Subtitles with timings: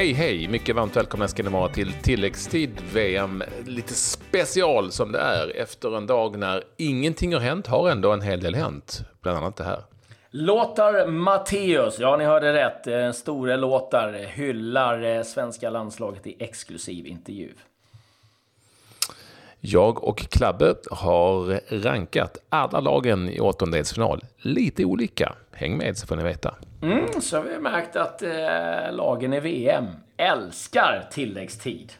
[0.00, 0.48] Hej hej!
[0.48, 3.42] Mycket varmt välkomna ska ni vara till tilläggstid VM.
[3.66, 8.20] Lite special som det är efter en dag när ingenting har hänt, har ändå en
[8.20, 9.00] hel del hänt.
[9.22, 9.82] Bland annat det här.
[10.30, 12.86] Låtar Matteus, ja ni hörde rätt.
[12.86, 17.48] Eh, store Låtar eh, hyllar eh, svenska landslaget i exklusiv intervju.
[19.60, 25.34] Jag och Klabbe har rankat alla lagen i åttondelsfinal lite olika.
[25.52, 26.54] Häng med så får ni veta.
[26.82, 29.84] Mm, så har vi märkt att eh, lagen i VM
[30.16, 31.92] älskar tilläggstid.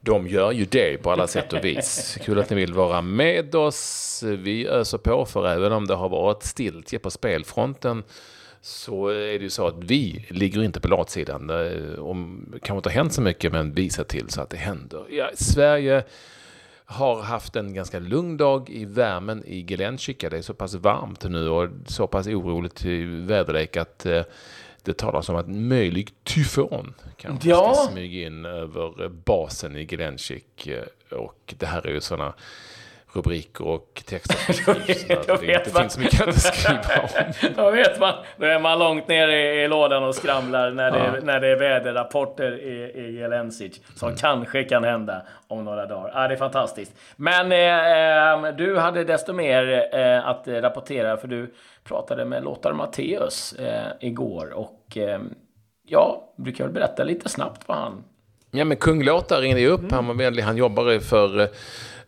[0.00, 2.18] De gör ju det på alla sätt och vis.
[2.24, 4.22] Kul att ni vill vara med oss.
[4.26, 8.02] Vi öser på för även om det har varit stiltje på spelfronten
[8.64, 11.50] så är det ju så att vi ligger inte på latsidan.
[11.98, 14.56] Om, det kanske inte har hänt så mycket, men vi ser till så att det
[14.56, 15.04] händer.
[15.10, 16.04] Ja, Sverige
[16.84, 20.30] har haft en ganska lugn dag i värmen i Gelenkika.
[20.30, 22.84] Det är så pass varmt nu och så pass oroligt
[23.30, 24.22] väderlek att eh,
[24.82, 27.74] det talas om att en möjlig tyfon kanske ja.
[27.74, 30.68] ska smyga in över basen i Gelenkik.
[31.10, 32.34] Och det här är ju sådana
[33.16, 35.04] rubriker och texter som skrivs.
[35.06, 37.52] det, det finns så mycket att skriva om.
[37.56, 40.98] Då vet man, då är man långt ner i, i lådan och skramlar när det,
[40.98, 41.14] ja.
[41.22, 43.80] när det är väderrapporter i, i Jelensic.
[43.94, 44.18] Som mm.
[44.18, 46.12] kanske kan hända om några dagar.
[46.14, 46.92] Ja, det är fantastiskt.
[47.16, 53.52] Men eh, du hade desto mer eh, att rapportera för du pratade med Lothar Matteus
[53.52, 54.52] eh, igår.
[54.52, 55.20] Och eh,
[55.86, 58.04] ja, du kan väl berätta lite snabbt vad han...
[58.50, 59.80] Ja, men kung Lothar ringde ju upp.
[59.80, 59.92] Mm.
[59.92, 60.42] Han var vänlig.
[60.42, 61.46] Han jobbar för eh,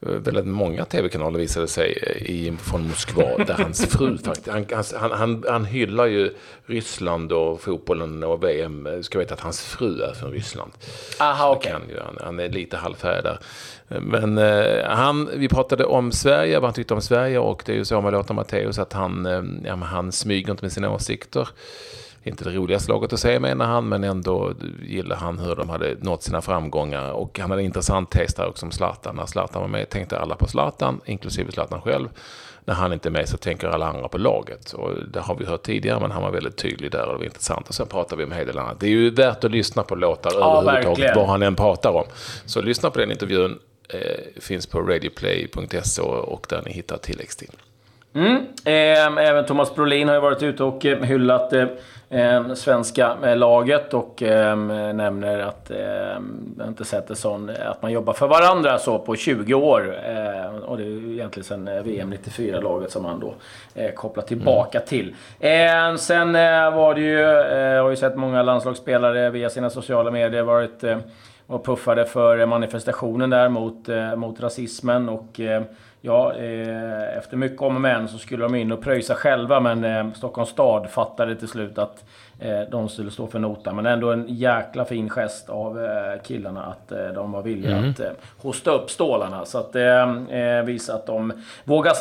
[0.00, 5.10] väldigt många tv-kanaler visade sig eh, i, från Moskva, där hans fru faktiskt, han, han,
[5.10, 6.34] han, han hyllar ju
[6.66, 9.02] Ryssland och fotbollen och VM.
[9.02, 10.72] Ska veta att hans fru är från Ryssland.
[11.20, 11.72] Aha, okay.
[11.72, 13.38] han, han, är lite halvfärdig där.
[14.00, 17.76] Men eh, han, vi pratade om Sverige, vad han tyckte om Sverige och det är
[17.76, 21.48] ju så med Lothar Matteus att han, eh, ja, han smyger inte med sina åsikter
[22.26, 25.96] inte det roligaste laget att se menar han, men ändå gillar han hur de hade
[26.00, 27.12] nått sina framgångar.
[27.12, 29.16] Och han hade en intressant test här också om Zlatan.
[29.16, 32.08] När Zlatan var med tänkte alla på Zlatan, inklusive Zlatan själv.
[32.64, 34.72] När han inte är med så tänker alla andra på laget.
[34.72, 37.24] Och det har vi hört tidigare, men han var väldigt tydlig där och det var
[37.24, 37.68] intressant.
[37.68, 38.80] Och sen pratar vi om en hel del annat.
[38.80, 42.04] Det är ju värt att lyssna på låtar ja, överhuvudtaget, vad han än pratar om.
[42.46, 43.58] Så lyssna på den intervjun.
[43.88, 47.50] Eh, finns på radioplay.se och där ni hittar tilläggstid.
[48.16, 48.36] Mm.
[48.64, 51.64] Eh, även Thomas Brolin har ju varit ute och eh, hyllat eh,
[52.10, 54.56] eh, svenska eh, laget och eh,
[54.92, 55.78] nämner att eh,
[56.58, 59.96] jag inte sett det sån, att man jobbar för varandra så på 20 år.
[60.06, 63.34] Eh, och det är egentligen sen VM 94-laget som man då
[63.94, 64.88] kopplar tillbaka mm.
[64.88, 65.14] till.
[65.98, 66.32] Sen
[66.74, 70.84] var det ju, jag har ju sett många landslagsspelare via sina sociala medier varit
[71.46, 75.40] och puffade för manifestationen där mot, mot rasismen och
[76.00, 79.84] Ja, eh, efter mycket om och men så skulle de in och pröjsa själva men
[79.84, 82.04] eh, Stockholms stad fattade till slut att
[82.38, 83.76] eh, de skulle stå för notan.
[83.76, 87.90] Men ändå en jäkla fin gest av eh, killarna att eh, de var villiga mm.
[87.90, 89.44] att eh, hosta upp stålarna.
[89.44, 91.32] Så att det eh, visar att de
[91.64, 91.94] vågar,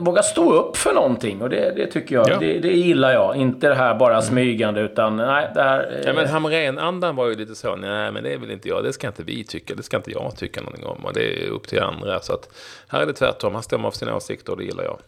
[0.00, 1.42] vågar stå upp för någonting.
[1.42, 2.38] Och det, det tycker jag, ja.
[2.38, 3.36] det, det, gillar jag.
[3.36, 4.22] Inte det här bara mm.
[4.22, 6.02] smygande utan nej, det här...
[6.06, 9.06] ja men Hamrén-andan var ju lite så, nej men det väl inte jag, det ska
[9.06, 11.04] inte vi tycka, det ska inte jag tycka någonting om.
[11.04, 12.20] Och det är upp till andra.
[12.20, 12.48] Så att
[12.88, 14.98] här är det tvärtom, han står för sina åsikter och det gillar jag.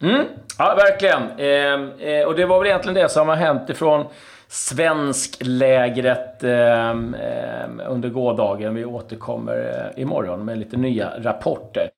[0.00, 0.26] Mm,
[0.58, 1.22] ja, verkligen.
[1.38, 4.06] Eh, eh, och det var väl egentligen det som har hänt ifrån
[4.48, 6.94] svensklägret eh,
[7.88, 8.74] under gårdagen.
[8.74, 11.90] Vi återkommer eh, imorgon med lite nya rapporter.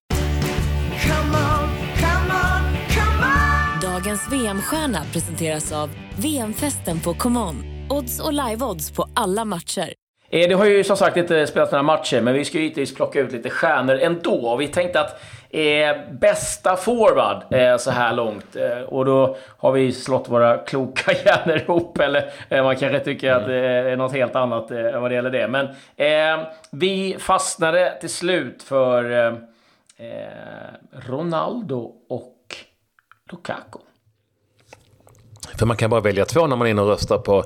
[1.03, 3.93] Come on, come on, come on.
[3.93, 7.65] Dagens VM-stjärna presenteras av VM-festen på ComeOn.
[7.91, 9.95] Odds och live-odds på alla matcher.
[10.31, 12.95] Eh, det har ju som sagt inte spelats några matcher, men vi ska ju givetvis
[12.95, 14.57] plocka ut lite stjärnor ändå.
[14.57, 18.57] Vi tänkte att eh, bästa forward eh, så här långt.
[18.57, 21.99] Eh, och då har vi slått våra kloka hjärnor ihop.
[21.99, 25.31] Eller eh, man kanske tycker att det är något helt annat eh, vad det gäller
[25.31, 25.49] det.
[25.49, 25.67] Men
[25.97, 29.35] eh, vi fastnade till slut för eh,
[30.93, 32.37] Ronaldo och
[33.31, 33.79] Lukaku.
[35.59, 37.45] För man kan bara välja två när man är inne och röstar på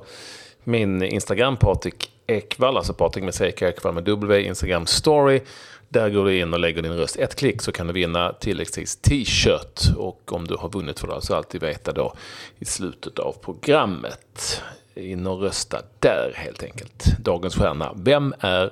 [0.65, 5.41] min Instagram, Patrik Ekvall, alltså Patrik med CK Ekvall med W, Instagram story.
[5.89, 7.17] Där går du in och lägger din röst.
[7.17, 9.97] Ett klick så kan du vinna tilläggstids t-shirt.
[9.97, 12.15] Och om du har vunnit får du alltså alltid veta då
[12.59, 14.63] i slutet av programmet.
[14.95, 17.05] In och rösta där helt enkelt.
[17.19, 17.93] Dagens stjärna.
[17.97, 18.71] Vem är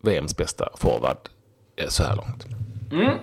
[0.00, 1.16] VMs bästa forward
[1.76, 2.46] eh, så här långt?
[2.92, 3.18] Mm.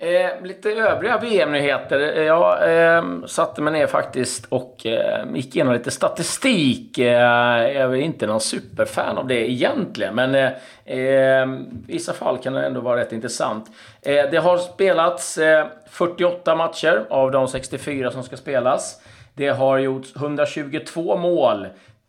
[0.00, 2.00] Eh, lite övriga VM-nyheter.
[2.00, 6.98] Eh, jag eh, satte mig ner faktiskt och eh, gick igenom lite statistik.
[6.98, 10.52] Eh, jag är inte någon superfan av det egentligen, men eh,
[10.84, 11.48] eh
[11.88, 13.66] i vissa fall kan det ändå vara rätt intressant.
[14.02, 19.00] Eh, det har spelats eh, 48 matcher av de 64 som ska spelas.
[19.34, 21.66] Det har gjorts 122 mål.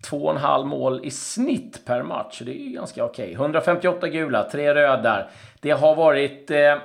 [0.10, 2.42] 2,5 mål i snitt per match.
[2.46, 3.26] Det är ju ganska okej.
[3.26, 3.34] Okay.
[3.34, 5.28] 158 gula, 3 röda.
[5.60, 6.76] Det har varit eh,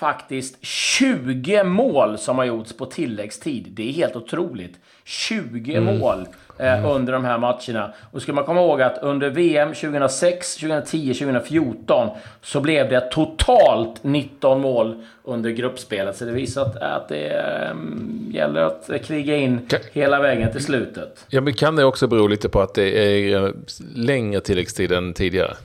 [0.00, 3.66] faktiskt 20 mål som har gjorts på tilläggstid.
[3.70, 4.78] Det är helt otroligt.
[5.04, 5.98] 20 mm.
[5.98, 7.92] mål eh, under de här matcherna.
[8.10, 12.08] Och ska man komma ihåg att under VM 2006, 2010, 2014
[12.42, 16.16] så blev det totalt 19 mål under gruppspelet.
[16.16, 17.74] Så det visar att, att det eh,
[18.30, 21.26] gäller att kriga in kan, hela vägen till slutet.
[21.28, 23.52] Ja, men kan det också bero lite på att det är eh,
[23.94, 25.56] längre tilläggstid än tidigare?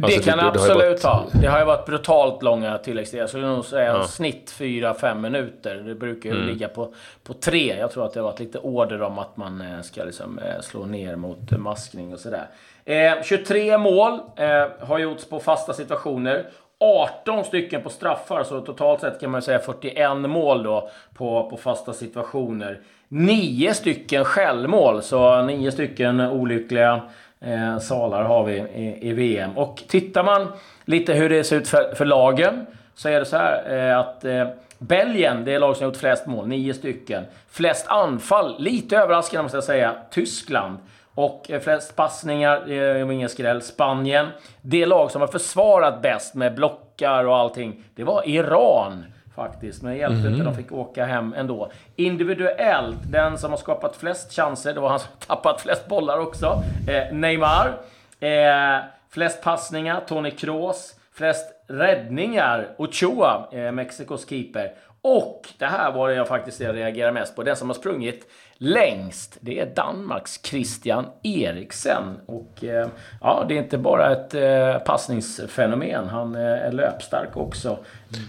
[0.00, 1.26] Det alltså, kan det, det absolut ha.
[1.32, 3.22] Det har ju varit brutalt långa tilläggstider.
[3.22, 4.04] Jag skulle nog säga ja.
[4.04, 5.74] snitt 4-5 minuter.
[5.74, 6.48] Det brukar ju mm.
[6.48, 6.94] ligga på,
[7.24, 7.76] på 3.
[7.78, 10.60] Jag tror att det har varit lite order om att man eh, ska liksom, eh,
[10.60, 12.46] slå ner mot maskning och sådär.
[12.84, 16.46] Eh, 23 mål eh, har gjorts på fasta situationer.
[16.80, 21.56] 18 stycken på straffar, så totalt sett kan man säga 41 mål då på, på
[21.56, 22.80] fasta situationer.
[23.08, 27.02] 9 stycken självmål, så 9 stycken olyckliga
[27.44, 29.58] eh, salar har vi i, i, VM.
[29.58, 30.52] Och tittar man
[30.84, 34.24] lite hur det ser ut för, för lagen så är det så här eh, att
[34.24, 34.48] eh,
[34.78, 37.24] Belgien, det är lag som har gjort flest mål, nio stycken.
[37.50, 40.78] Flest anfall, lite överraskande måste jag säga, Tyskland.
[41.14, 44.26] Och eh, flest passningar, det är ingen skräll, Spanien.
[44.62, 49.04] Det lag som har försvarat bäst med blockar och allting, det var Iran
[49.34, 49.82] faktiskt.
[49.82, 50.32] Men det hjälpte mm.
[50.32, 51.70] inte, de fick åka hem ändå.
[51.96, 56.62] Individuellt, den som har skapat flest chanser, det var han som tappat flest bollar också.
[56.88, 57.80] Eh, Neymar.
[58.20, 58.78] Eh,
[59.10, 60.94] flest passningar, Tony Kroos.
[61.12, 64.72] Flest räddningar, Ochoa, eh, Mexikos keeper.
[65.02, 67.42] Och det här var det jag faktiskt reagerar mest på.
[67.42, 72.20] Den som har sprungit längst, det är Danmarks Christian Eriksen.
[72.26, 72.88] Och eh,
[73.20, 76.08] ja, det är inte bara ett eh, passningsfenomen.
[76.08, 77.78] Han eh, är löpstark också.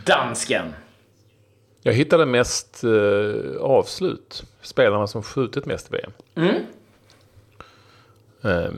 [0.06, 0.74] Dansken.
[1.83, 4.44] Jag hittade mest eh, avslut.
[4.62, 6.12] Spelarna som skjutit mest i VM.
[6.36, 6.66] Mm.
[8.44, 8.72] Eh,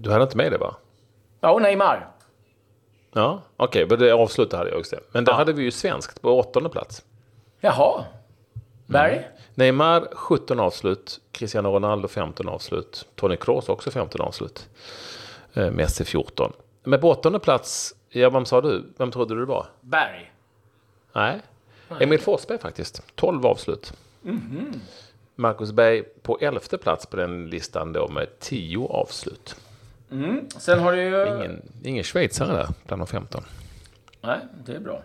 [0.00, 0.76] du hade inte med det va?
[1.40, 2.08] Ja, och Neymar.
[3.12, 3.84] Ja, okej.
[3.84, 4.96] Okay, men det avslutet hade jag också.
[5.12, 5.36] Men där ja.
[5.36, 7.04] hade vi ju svenskt på åttonde plats.
[7.60, 8.04] Jaha.
[8.86, 9.16] Barry?
[9.16, 9.24] Mm.
[9.54, 11.20] Neymar 17 avslut.
[11.32, 13.06] Cristiano Ronaldo 15 avslut.
[13.14, 14.68] Tony Kroos också 15 avslut.
[15.54, 16.52] Eh, Messi 14.
[16.82, 18.92] Men på åttonde plats, ja vem sa du?
[18.98, 19.66] Vem trodde du det var?
[19.80, 20.26] Barry.
[21.12, 21.40] Nej,
[22.00, 23.02] Emil Forsberg faktiskt.
[23.14, 23.92] 12 avslut.
[24.24, 24.78] Mm -hmm.
[25.34, 29.56] Marcus Berg på elfte plats på den listan då med 10 avslut.
[30.10, 30.50] Mm.
[30.50, 31.36] Sen har du ju...
[31.36, 33.44] Ingen, ingen schweizare där bland de 15.
[34.20, 35.02] Nej, det är bra.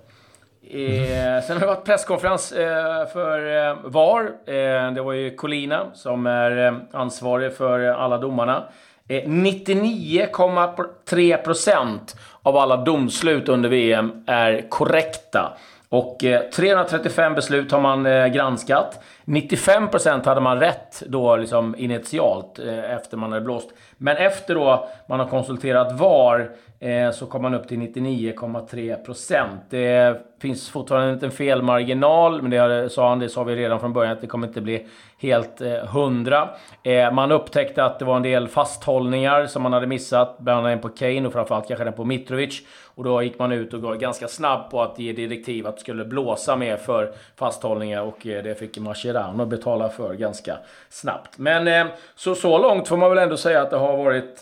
[0.70, 4.32] Eh, sen har det varit presskonferens eh, för eh, VAR.
[4.46, 8.64] Eh, det var ju Colina som är eh, ansvarig för alla domarna.
[9.08, 15.58] 99,3 eh, procent av alla domslut under VM är korrekta.
[15.96, 19.04] Och eh, 335 beslut har man eh, granskat.
[19.26, 23.70] 95% hade man rätt då liksom initialt eh, efter man hade blåst.
[23.98, 29.48] Men efter då man har konsulterat VAR eh, så kom man upp till 99,3%.
[29.70, 33.94] Det finns fortfarande en liten felmarginal, men det sa han, det sa vi redan från
[33.94, 34.88] början, att det kommer inte bli
[35.18, 36.50] helt eh, hundra.
[36.84, 40.72] Eh, man upptäckte att det var en del fasthållningar som man hade missat, bland annat
[40.72, 42.62] en på Kane och framförallt kanske den på Mitrovic.
[42.96, 45.82] Och då gick man ut och var ganska snabb på att ge direktiv att det
[45.82, 48.78] skulle blåsa mer för fasthållningar och eh, det fick
[49.16, 50.58] och betala för ganska
[50.90, 51.38] snabbt.
[51.38, 54.40] Men eh, så, så långt får man väl ändå säga att det har varit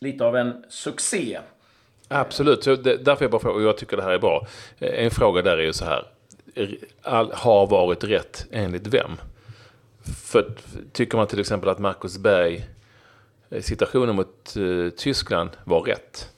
[0.00, 1.38] lite av en succé.
[2.08, 4.46] Absolut, så det, därför jag bara frågar, och jag tycker det här är bra.
[4.78, 6.04] Eh, en fråga där är ju så här,
[7.02, 9.10] all, har varit rätt enligt vem?
[10.24, 10.52] För
[10.92, 12.66] tycker man till exempel att Marcus Berg
[13.50, 16.28] eh, situationen mot uh, Tyskland var rätt?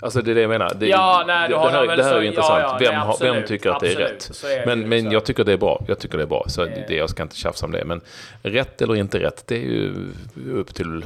[0.00, 0.72] Alltså det är det jag menar.
[0.74, 2.60] Det, ja, nej, det, här, det här är ju intressant.
[2.62, 4.44] Ja, ja, vem, nej, vem tycker att det är rätt?
[4.44, 5.84] Är men, men jag tycker det är bra.
[5.88, 6.44] Jag tycker det är bra.
[6.48, 7.84] Så det, jag ska inte tjafsa om det.
[7.84, 8.00] Men
[8.42, 9.94] rätt eller inte rätt, det är ju
[10.52, 11.04] upp till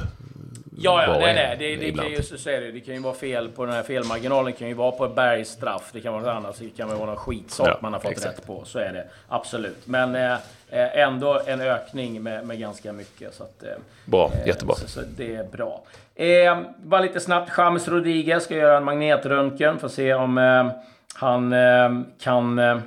[0.77, 1.55] Ja, ja, nej, nej.
[1.59, 3.83] Det, det, kan ju, så är det, det kan ju vara fel på den här
[3.83, 4.45] felmarginalen.
[4.45, 5.89] Det kan ju vara på bergstraff.
[5.93, 6.59] Det kan vara något annat.
[6.59, 8.37] Det kan vara någon skitsak ja, man har fått exakt.
[8.37, 8.65] rätt på.
[8.65, 9.87] Så är det absolut.
[9.87, 10.33] Men eh,
[10.69, 13.33] eh ändå en ökning med, med ganska mycket.
[13.33, 13.69] Så att, eh,
[14.05, 14.75] bra, jättebra.
[14.75, 15.83] Så, så det är bra.
[16.15, 17.51] Eh, bara lite snabbt.
[17.57, 20.67] James Rodriguez ska göra en magnetröntgen för att se om eh,
[21.15, 22.77] han eh, kan eh,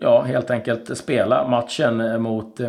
[0.00, 2.60] ja, helt enkelt spela matchen mot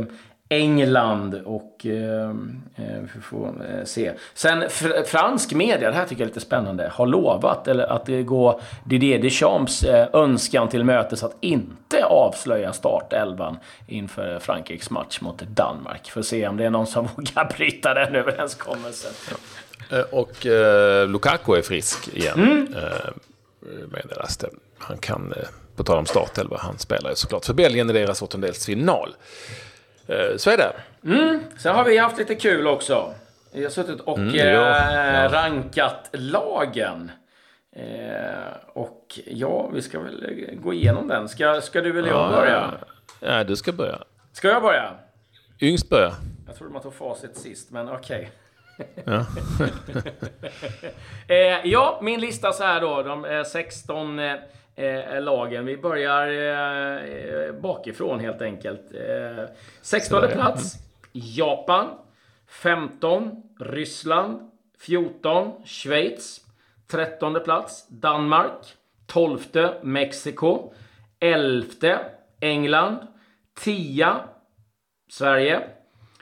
[0.54, 2.30] England och eh,
[2.76, 4.12] eh, vi får eh, se.
[4.34, 8.06] Sen fr fransk media, det här tycker jag är lite spännande, har lovat eller att
[8.06, 13.58] det går Didier Deschamps eh, önskan till mötes att inte avslöja startelvan
[13.88, 16.10] inför Frankrikes match mot Danmark.
[16.10, 19.12] För att se om det är någon som vågar bryta den överenskommelsen.
[19.92, 22.74] Eh, och eh, Lukaku är frisk igen, mm.
[22.74, 23.10] eh,
[23.92, 24.50] meddelas det.
[24.78, 25.34] Han kan,
[25.76, 29.16] på tal om startelva, han spelar ju såklart för Belgien i deras åttondelsfinal.
[30.08, 30.74] Eh, så är det.
[31.58, 33.14] Sen har vi haft lite kul också.
[33.54, 35.28] Vi har suttit och Mm, eh, ja, ja.
[35.32, 37.12] rankat lagen.
[37.76, 41.30] Eh, och ja, vi ska väl eh, gå igenom den.
[41.30, 42.72] Ska, ska du eller jag börja?
[43.20, 44.00] Ja, du ska börja.
[44.34, 44.92] Ska jag börja?
[45.62, 46.12] Yngst börja.
[46.48, 48.32] Jag trodde man tog facit sist, men okej.
[49.06, 49.26] Ja.
[51.28, 53.04] Eh, ja, min lista så här då.
[53.04, 54.20] De eh, 16
[54.76, 55.66] eh, lagen.
[55.66, 58.92] Vi börjar eh, bakifrån helt enkelt.
[58.94, 59.46] Eh,
[59.82, 60.36] 16 Sådär.
[60.36, 60.74] plats.
[61.12, 61.88] Japan.
[62.48, 63.44] 15.
[63.60, 64.52] Ryssland.
[64.80, 65.52] 14.
[65.66, 66.40] Schweiz.
[66.92, 67.88] 13 plats.
[67.88, 68.58] Danmark.
[69.06, 69.40] 12.
[69.82, 70.74] Mexiko.
[71.20, 72.00] 11.
[72.40, 72.98] England.
[73.60, 74.06] 10.
[75.10, 75.62] Sverige.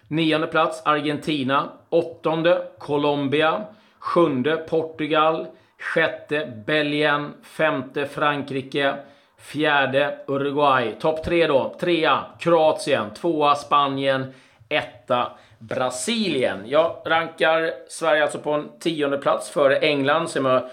[0.08, 1.72] Nionde plats Argentina.
[1.89, 3.65] Åttonde Colombia.
[4.00, 5.48] Sjunde Portugal.
[5.82, 7.34] Sjätte Belgien.
[7.44, 8.96] Femte Frankrike.
[9.40, 10.96] Fjärde Uruguay.
[11.00, 11.76] Topp tre då.
[11.80, 13.14] Trea Kroatien.
[13.14, 14.34] Tvåa Spanien.
[14.70, 16.64] Etta Brasilien.
[16.66, 20.64] Jag rankar Sverige alltså på en tionde plats före England som jag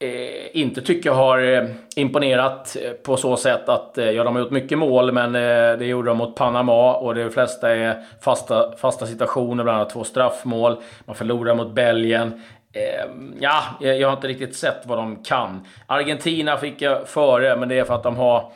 [0.00, 1.64] eh, inte tycker har eh,
[1.96, 5.78] imponerat eh, på så sätt att, eh, ja de har gjort mycket mål men eh,
[5.78, 10.04] det gjorde de mot Panama och de flesta är fasta, fasta situationer, bland annat två
[10.04, 10.76] straffmål.
[11.04, 12.42] Man förlorar mot Belgien.
[12.78, 13.04] Eh,
[13.40, 15.66] ja, jag har inte riktigt sett vad de kan.
[15.86, 18.52] Argentina fick jag före, men det är för att de har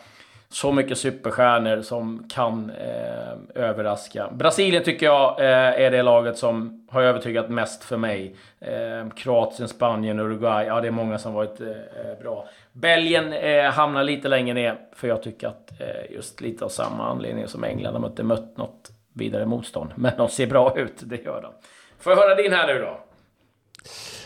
[0.49, 4.31] så mycket superstjärnor som kan eh, överraska.
[4.33, 8.37] Brasilien tycker jag eh, är det laget som har övertygat mest för mig.
[8.61, 10.67] Eh, Kroatien, Spanien, Uruguay.
[10.67, 11.67] Ja, det är många som varit eh,
[12.21, 12.49] bra.
[12.73, 17.11] Belgien eh, hamnar lite längre ner, för jag tycker att eh, just lite av samma
[17.11, 17.95] anledning som England.
[17.95, 19.91] De har inte mött något vidare motstånd.
[19.97, 21.53] Men de ser bra ut, det gör de.
[21.99, 22.99] Får jag höra din här nu då?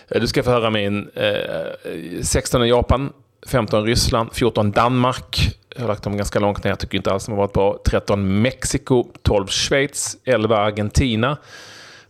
[0.08, 3.12] Eh, du ska få höra min eh, 16 Japan,
[3.46, 5.58] 15 Ryssland, 14 Danmark.
[5.74, 7.78] Jag har lagt dem ganska långt ner, jag tycker inte alls de har varit bra.
[7.86, 11.36] 13 Mexiko, 12 Schweiz, 11 Argentina.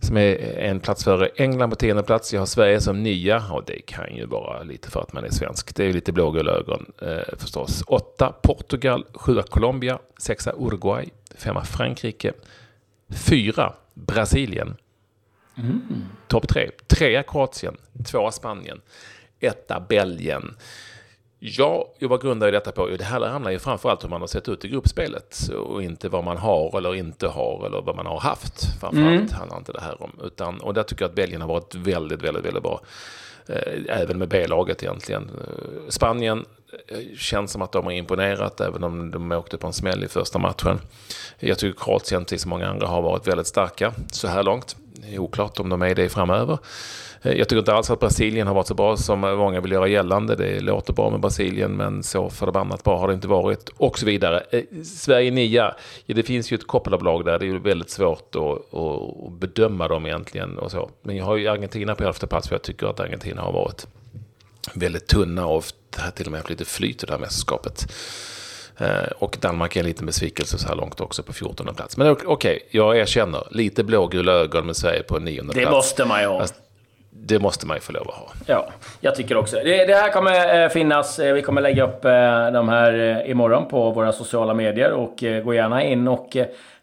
[0.00, 2.32] Som är en plats före England på tionde plats.
[2.32, 5.30] Jag har Sverige som nia och det kan ju vara lite för att man är
[5.30, 5.76] svensk.
[5.76, 7.82] Det är lite blågula ögon eh, förstås.
[7.86, 12.32] 8 Portugal, 7 Colombia, 6 Uruguay, 5 Frankrike,
[13.14, 14.76] 4 Brasilien,
[16.28, 16.70] Topp tre.
[16.86, 18.80] Trea Kroatien, tvåa Spanien,
[19.40, 20.56] etta Belgien.
[21.38, 24.26] Ja, jag var grundade detta på, det här handlar ju framförallt om hur man har
[24.28, 28.06] sett ut i gruppspelet och inte vad man har eller inte har eller vad man
[28.06, 28.80] har haft.
[28.80, 30.10] Framförallt handlar inte det här om.
[30.24, 32.80] Utan, och där tycker jag att Belgien har varit väldigt, väldigt, väldigt bra.
[33.48, 35.22] Eh, Även med B-laget egentligen.
[35.22, 36.44] Eh, Spanien
[36.88, 40.08] eh, känns som att de har imponerat även om de åkte på en smäll i
[40.08, 40.80] första matchen.
[41.38, 44.76] Jag tycker Kroatien, till så många andra, har varit väldigt starka så här långt.
[45.00, 46.58] Det är oklart om de är det framöver.
[47.22, 49.88] Eh, jag tycker inte alls att Brasilien har varit så bra som många vill göra
[49.88, 50.36] gällande.
[50.36, 53.68] Det låter bra med Brasilien, men så förbannat bra har det inte varit.
[53.76, 54.42] Och så vidare.
[54.50, 55.74] Eh, Sverige nia,
[56.06, 57.38] ja, det finns ju ett kopplarbolag där.
[57.38, 60.58] Det är ju väldigt svårt att, att bedöma dem egentligen.
[60.58, 60.90] Och så.
[61.02, 63.86] Men jag har ju Argentina på elfte plats, för jag tycker att Argentina har varit
[64.74, 65.64] väldigt tunna och
[66.14, 67.92] till och med haft lite flyt i det här mästerskapet.
[68.78, 68.86] Eh,
[69.18, 71.96] Och Danmark är en liten besvikelse så här långt också på 14 plats.
[71.96, 73.42] Men ok- okej, jag erkänner.
[73.50, 75.72] Lite blågula ögon med Sverige på nionde Det plats.
[75.74, 76.44] måste man ju ha.
[77.10, 78.28] Det måste man ju få lov att ha.
[78.46, 78.68] Ja,
[79.00, 79.56] jag tycker också.
[79.56, 82.02] Det, det här kommer eh, finnas, eh, vi kommer lägga upp
[82.52, 86.36] de här imorgon på våra sociala medier och gå gärna in och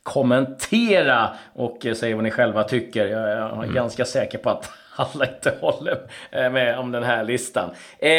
[0.04, 3.08] kommentera och säga vad ni själva tycker.
[3.08, 3.30] Jag,
[3.66, 5.98] är ganska säker på att alla inte håller
[6.50, 7.70] med om den här listan.
[8.00, 8.10] Eh,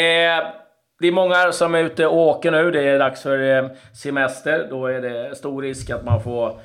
[0.99, 2.71] det är många som är ute och åker nu.
[2.71, 4.67] Det är dags för eh, semester.
[4.69, 6.59] Då är det stor risk att man får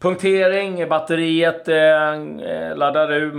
[0.00, 3.32] punktering, batteriet eh, eh laddar ur,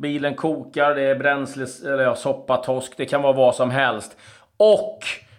[0.00, 2.92] bilen kokar, det är bränsle, eller ja, soppa, torsk.
[2.96, 4.16] det kan vara vad som helst.
[4.56, 4.98] Och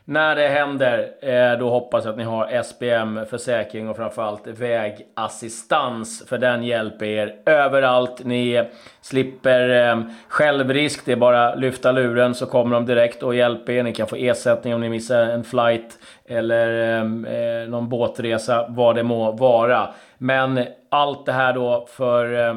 [0.09, 6.23] när det händer, eh, då hoppas jag att ni har SPM försäkring och framförallt vägassistans.
[6.27, 8.25] För den hjälper er överallt.
[8.25, 8.63] Ni
[9.01, 11.05] slipper eh, självrisk.
[11.05, 13.83] Det är bara lyfta luren så kommer de direkt och hjälper er.
[13.83, 19.03] Ni kan få ersättning om ni missar en flight eller eh, någon båtresa, vad det
[19.03, 19.89] må vara.
[20.17, 22.55] Men allt det här då för eh,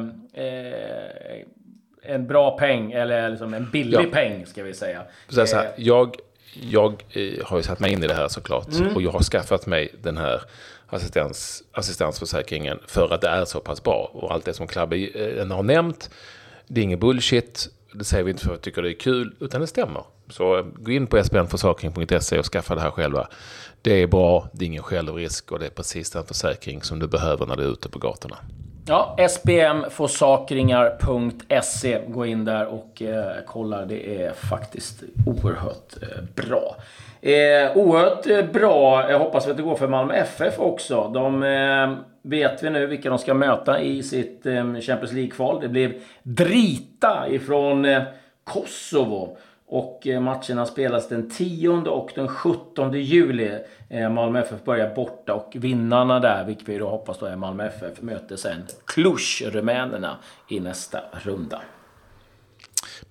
[2.05, 4.03] en bra peng, eller liksom en billig Ja.
[4.11, 5.01] peng ska vi säga.
[5.37, 6.15] Här, så här, jag
[6.61, 8.67] jag eh, har ju satt mig in i det här såklart.
[8.95, 10.41] Och jag har skaffat mig den här
[10.87, 14.11] assistans, assistansförsäkringen för att det är så pass bra.
[14.13, 16.09] Och allt det som Klabbe eh, har nämnt,
[16.67, 17.69] det är ingen bullshit.
[17.93, 20.03] Det säger vi inte för att vi tycker det är kul, utan det stämmer.
[20.29, 23.27] Så eh, gå in på spnförsäkring.se och skaffa det här själva.
[23.81, 27.07] Det är bra, det är ingen självrisk och det är precis den försäkring som du
[27.07, 28.37] behöver när du är ute på gatorna.
[28.87, 32.01] Ja, spmforsakringar.se.
[32.07, 33.85] Gå in där och eh, kolla.
[33.85, 36.75] Det är faktiskt oerhört eh, bra.
[37.21, 39.11] Eh, oerhört eh, bra.
[39.11, 41.11] Jag hoppas att det går för Malmö FF också.
[41.13, 45.61] De eh, vet vi nu vilka de ska möta i sitt eh, Champions League-kval.
[45.61, 48.01] Det blev Drita ifrån eh,
[48.43, 49.37] Kosovo.
[49.75, 53.59] Och eh, matcherna spelas den 10 och den 17 juli.
[53.89, 57.67] Eh, Malmö FF börjar borta och vinnarna där, vilket vi då hoppas då är Malmö
[57.67, 61.61] FF, möter sen Cluj, rumänerna, i nästa runda.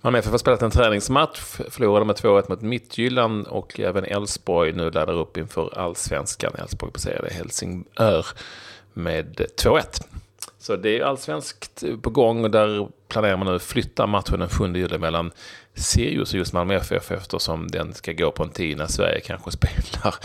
[0.01, 1.39] Malmö FF har spelat en träningsmatch,
[1.69, 6.53] förlorade med 2-1 mot Midtjylland och även Elfsborg nu laddar upp inför allsvenskan.
[6.57, 8.25] Elfsborg passerade Helsingör
[8.93, 10.03] med 2-1.
[10.59, 14.49] Så det är allsvenskt på gång och där planerar man nu att flytta matchen den
[14.49, 15.31] 7 juli mellan
[15.75, 19.51] Sirius och just Malmö FF eftersom den ska gå på en tid när Sverige kanske
[19.51, 20.15] spelar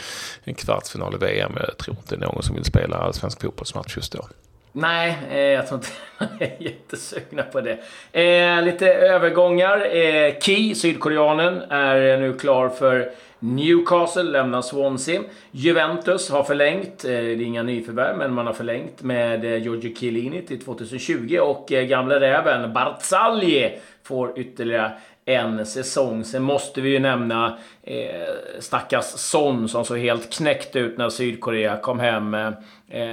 [0.45, 1.53] en kvartsfinal i VM.
[1.57, 4.29] Jag tror inte det är någon som vill spela allsvensk fotbollsmatch just då.
[4.73, 7.79] Nej, eh, jag tror inte man är jättesugna på det.
[8.23, 9.97] Eh, lite övergångar.
[9.97, 15.23] Eh, Key, sydkoreanen, är nu klar för Newcastle lämnar Swansea.
[15.51, 19.95] Juventus har förlängt, eh, det är inga nyförvärv, men man har förlängt med eh, Giorgio
[19.95, 24.93] Chiellini till 2020 och eh, gamla räven Barzagli får ytterligare
[25.29, 26.25] en säsong.
[26.25, 31.77] Sen måste vi ju nämna eh, stackars Son som såg helt knäckt ut när Sydkorea
[31.77, 32.53] kom hem eh,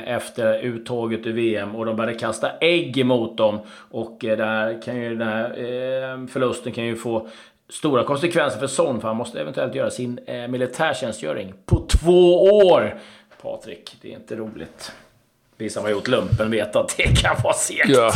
[0.08, 3.60] efter uttåget ur VM och de började kasta ägg mot dem.
[3.92, 7.28] Och eh, där kan ju, den här eh, förlusten kan ju få
[7.70, 13.00] stora konsekvenser för Son för han måste eventuellt göra sin eh, militärtjänstgöring på två år.
[13.42, 14.92] Patrik, det är inte roligt.
[15.58, 17.90] Vi som har gjort lumpen vet att det kan vara segt.
[17.90, 18.12] Ja,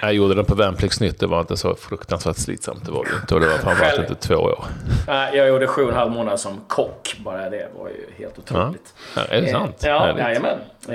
[0.00, 1.20] jag gjorde den på Värnpliktsnytt.
[1.20, 2.84] Det var inte så fruktansvärt slitsamt.
[2.86, 3.34] Det var det inte.
[3.34, 4.64] Och det var framförallt inte två år.
[5.06, 7.16] Jag gjorde sju och en halv månad som kock.
[7.24, 8.94] Bara det var ju helt otroligt.
[9.16, 9.84] Ja, är det sant?
[9.84, 10.58] Eh, ja, jajamän.
[10.88, 10.94] Eh,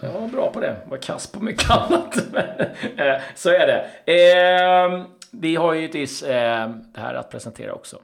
[0.00, 0.76] jag var bra på det.
[0.84, 2.16] Jag var kass på mycket annat.
[2.96, 3.84] Eh, så är det.
[5.30, 7.96] Vi har ju givetvis det här att presentera också.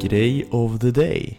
[0.00, 1.38] Grej of the day.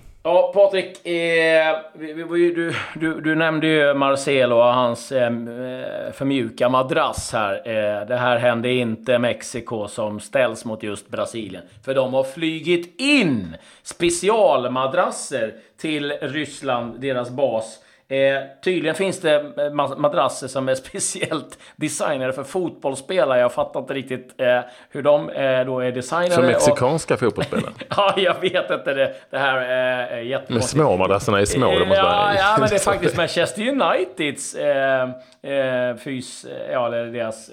[0.53, 1.07] Ja, Patrik.
[1.07, 7.53] Eh, du, du, du, nämnde ju Marcelo och hans eh, eh för madrass här.
[7.53, 11.63] Eh, det här hände inte Mexiko som ställs mot just Brasilien.
[11.85, 17.79] För de har flygit in specialmadrasser till Ryssland, deras bas
[18.11, 23.39] Eh, tydligen finns det eh, madrasser som är speciellt designade för fotbollsspelare.
[23.39, 26.35] Jag fattar inte riktigt eh, hur de eh, då är designade.
[26.35, 27.19] För mexikanska och...
[27.19, 27.73] fotbollsspelare?
[27.89, 28.93] ja, jag vet inte.
[28.93, 30.75] Det, det här är jättekonstigt.
[30.75, 31.71] Men små madrasserna är små.
[31.71, 32.35] Det måste ja, vara...
[32.35, 35.09] ja, men det är faktiskt Manchester Uniteds eh,
[35.41, 36.45] eh, fys...
[36.71, 37.51] Ja, eller deras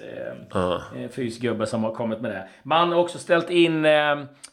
[0.55, 1.07] uh.
[1.11, 2.47] fysgubbe som har kommit med det.
[2.63, 3.87] Man har också ställt in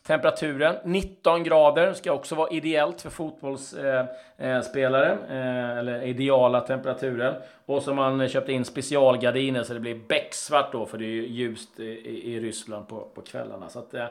[0.06, 0.76] temperaturen.
[0.84, 3.10] 19 grader ska också vara ideellt för
[4.38, 5.18] fotbollsspelare.
[5.78, 7.34] eller ideala temperaturen.
[7.66, 11.22] Och så har man köpt in specialgardiner så det blir becksvart då för det är
[11.22, 13.68] ljust i, i Ryssland på, på kvällarna.
[13.68, 14.06] Så att, eh,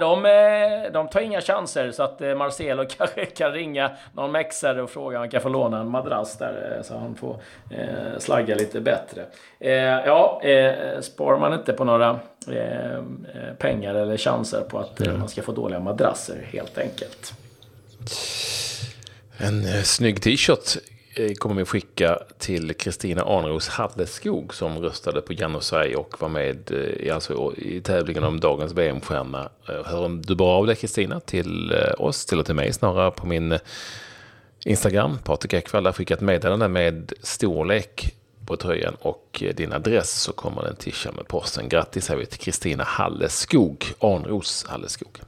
[0.00, 4.82] de, eh, de tar inga chanser så att eh, Marcelo kanske kan ringa någon mexare
[4.82, 7.36] och fråga om han kan få låna en madrass där så han får
[7.70, 9.22] eh, slagga lite bättre.
[9.58, 9.72] Eh,
[10.06, 13.02] ja, eh, sparar man inte på några eh,
[13.58, 17.32] pengar eller chanser på att man ska få dåliga madrasser helt enkelt.
[19.38, 20.76] En eh, snygg t-shirt
[21.14, 26.20] eh, kommer vi skicka till Kristina Arnros Halleskog som röstade på Janne och Sverige och
[26.20, 29.48] var med eh, i, alltså, i tävlingen om dagens VM-stjärna.
[29.68, 33.26] Eh, hör du bra av dig Kristina till oss, till och till mig snarare på
[33.26, 33.58] min
[34.64, 38.14] Instagram, Patrik Ekwall, där skickat meddelande med storlek
[38.46, 41.68] på tröjan och din adress så kommer den tischa med posten.
[41.68, 45.20] Grattis säger vi till Kristina Halleskog, Arnros Halleskog.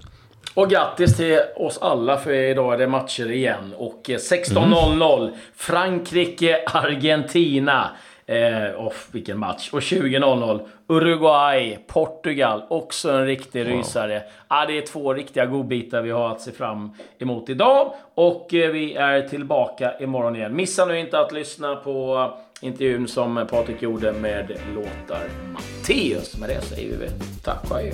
[0.59, 3.75] Och grattis till oss alla för idag är det matcher igen.
[3.77, 5.35] Och 16.00 mm.
[5.57, 7.91] Frankrike-Argentina.
[8.27, 9.71] Eh, oh, vilken match.
[9.73, 12.63] Och 20.00 Uruguay-Portugal.
[12.69, 13.77] Också en riktig wow.
[13.77, 14.23] rysare.
[14.49, 17.95] Ah, det är två riktiga godbitar vi har att se fram emot idag.
[18.15, 20.57] Och eh, vi är tillbaka imorgon igen.
[20.57, 26.39] Missa nu inte att lyssna på intervjun som Patrik gjorde med låtar Matteus.
[26.39, 27.09] Med det säger vi
[27.45, 27.93] tack och adjö.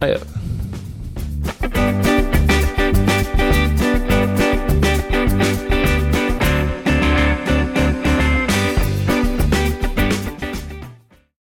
[0.00, 0.18] Adjö.